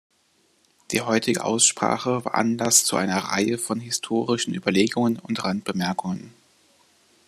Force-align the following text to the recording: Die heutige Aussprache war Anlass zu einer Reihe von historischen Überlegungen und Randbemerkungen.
Die 0.89 1.01
heutige 1.01 1.43
Aussprache 1.45 2.25
war 2.25 2.33
Anlass 2.33 2.85
zu 2.85 2.95
einer 2.95 3.19
Reihe 3.19 3.59
von 3.59 3.79
historischen 3.79 4.55
Überlegungen 4.55 5.19
und 5.19 5.43
Randbemerkungen. 5.43 6.33